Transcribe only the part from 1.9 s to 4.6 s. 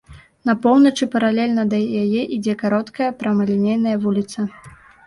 яе ідзе кароткая прамалінейная вуліца.